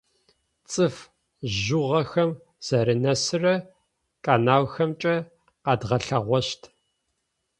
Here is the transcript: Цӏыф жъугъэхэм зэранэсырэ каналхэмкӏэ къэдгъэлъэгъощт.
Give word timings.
Цӏыф 0.71 0.95
жъугъэхэм 1.55 2.31
зэранэсырэ 2.65 3.55
каналхэмкӏэ 4.25 5.15
къэдгъэлъэгъощт. 5.63 6.61